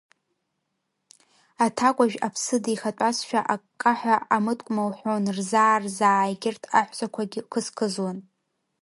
[1.65, 8.17] Аҭакуажә аԥсы дихатәазшәа аккаҳәа амыткума лҳәон, рзаа-рзаа егьырҭ аҳәсақуагьы қызқызуан.